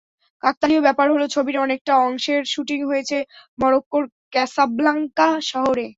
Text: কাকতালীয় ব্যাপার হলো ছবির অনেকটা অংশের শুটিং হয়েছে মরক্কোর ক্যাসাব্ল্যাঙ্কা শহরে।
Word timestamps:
কাকতালীয় 0.43 0.81
ব্যাপার 0.81 1.07
হলো 1.13 1.25
ছবির 1.35 1.57
অনেকটা 1.59 1.93
অংশের 2.05 2.41
শুটিং 2.53 2.79
হয়েছে 2.89 3.17
মরক্কোর 3.59 4.03
ক্যাসাব্ল্যাঙ্কা 4.33 5.29
শহরে। 5.51 5.85